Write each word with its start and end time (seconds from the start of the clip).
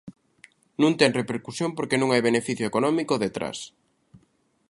Non 0.81 0.93
ten 0.99 1.17
repercusión 1.19 1.69
porque 1.77 1.99
non 2.01 2.09
hai 2.11 2.21
beneficio 2.29 2.65
económico 2.71 3.13
detrás. 3.23 3.57